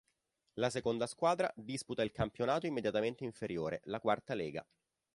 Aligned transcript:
La 0.53 0.71
seconda 0.71 1.05
squadra 1.05 1.53
disputa 1.55 2.01
il 2.01 2.11
campionato 2.11 2.65
immediatamente 2.65 3.23
inferiore, 3.23 3.81
la 3.83 3.99
Quarta 3.99 4.33
Lega. 4.33 4.65